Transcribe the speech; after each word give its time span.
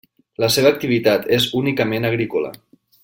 La 0.43 0.47
seva 0.53 0.71
activitat 0.75 1.29
és 1.37 1.47
únicament 1.61 2.09
agrícola. 2.13 2.51